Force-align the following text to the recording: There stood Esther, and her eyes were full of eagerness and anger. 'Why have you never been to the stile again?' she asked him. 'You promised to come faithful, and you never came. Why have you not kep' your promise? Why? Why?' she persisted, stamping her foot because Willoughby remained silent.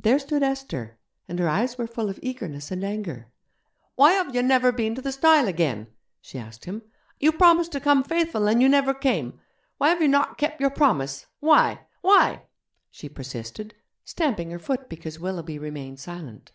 There 0.00 0.18
stood 0.18 0.42
Esther, 0.42 0.98
and 1.28 1.38
her 1.38 1.48
eyes 1.48 1.78
were 1.78 1.86
full 1.86 2.10
of 2.10 2.18
eagerness 2.22 2.72
and 2.72 2.82
anger. 2.82 3.28
'Why 3.94 4.14
have 4.14 4.34
you 4.34 4.42
never 4.42 4.72
been 4.72 4.96
to 4.96 5.00
the 5.00 5.12
stile 5.12 5.46
again?' 5.46 5.86
she 6.20 6.40
asked 6.40 6.64
him. 6.64 6.82
'You 7.20 7.30
promised 7.30 7.70
to 7.70 7.80
come 7.80 8.02
faithful, 8.02 8.48
and 8.48 8.60
you 8.60 8.68
never 8.68 8.92
came. 8.92 9.38
Why 9.78 9.90
have 9.90 10.02
you 10.02 10.08
not 10.08 10.38
kep' 10.38 10.60
your 10.60 10.70
promise? 10.70 11.26
Why? 11.38 11.86
Why?' 12.00 12.42
she 12.90 13.08
persisted, 13.08 13.76
stamping 14.04 14.50
her 14.50 14.58
foot 14.58 14.88
because 14.88 15.20
Willoughby 15.20 15.56
remained 15.56 16.00
silent. 16.00 16.50